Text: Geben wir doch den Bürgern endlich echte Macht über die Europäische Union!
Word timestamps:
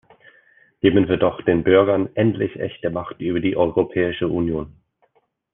Geben 0.81 1.07
wir 1.09 1.17
doch 1.17 1.43
den 1.43 1.63
Bürgern 1.63 2.09
endlich 2.15 2.55
echte 2.55 2.89
Macht 2.89 3.21
über 3.21 3.39
die 3.39 3.55
Europäische 3.55 4.27
Union! 4.29 4.81